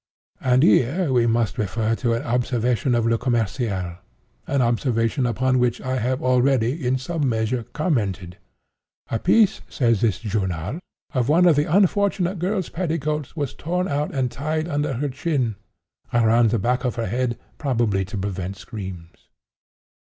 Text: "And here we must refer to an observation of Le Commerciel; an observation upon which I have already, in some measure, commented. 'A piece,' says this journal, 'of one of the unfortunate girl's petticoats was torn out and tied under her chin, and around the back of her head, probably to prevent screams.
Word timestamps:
"And 0.39 0.63
here 0.63 1.13
we 1.13 1.27
must 1.27 1.59
refer 1.59 1.93
to 1.97 2.13
an 2.13 2.23
observation 2.23 2.95
of 2.95 3.05
Le 3.05 3.19
Commerciel; 3.19 3.97
an 4.47 4.59
observation 4.63 5.27
upon 5.27 5.59
which 5.59 5.79
I 5.79 5.97
have 5.99 6.23
already, 6.23 6.83
in 6.87 6.97
some 6.97 7.29
measure, 7.29 7.65
commented. 7.73 8.37
'A 9.11 9.19
piece,' 9.19 9.61
says 9.69 10.01
this 10.01 10.17
journal, 10.17 10.79
'of 11.13 11.29
one 11.29 11.45
of 11.45 11.55
the 11.55 11.65
unfortunate 11.65 12.39
girl's 12.39 12.69
petticoats 12.69 13.35
was 13.35 13.53
torn 13.53 13.87
out 13.87 14.11
and 14.11 14.31
tied 14.31 14.67
under 14.67 14.93
her 14.93 15.09
chin, 15.09 15.55
and 16.11 16.25
around 16.25 16.49
the 16.49 16.57
back 16.57 16.83
of 16.83 16.95
her 16.95 17.05
head, 17.05 17.37
probably 17.59 18.03
to 18.05 18.17
prevent 18.17 18.57
screams. 18.57 19.27